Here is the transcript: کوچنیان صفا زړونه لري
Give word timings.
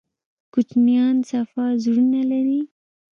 کوچنیان 0.53 1.15
صفا 1.29 1.65
زړونه 1.83 2.21
لري 2.31 2.61